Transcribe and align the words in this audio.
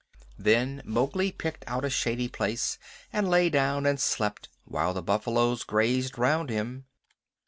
Then 0.39 0.81
Mowgli 0.83 1.31
picked 1.31 1.63
out 1.67 1.85
a 1.85 1.89
shady 1.91 2.27
place, 2.27 2.79
and 3.13 3.29
lay 3.29 3.51
down 3.51 3.85
and 3.85 3.99
slept 3.99 4.49
while 4.65 4.95
the 4.95 5.03
buffaloes 5.03 5.61
grazed 5.63 6.17
round 6.17 6.49
him. 6.49 6.85